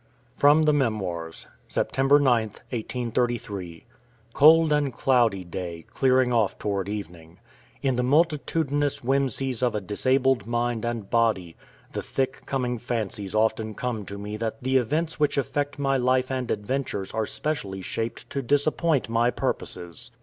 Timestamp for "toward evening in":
6.57-7.97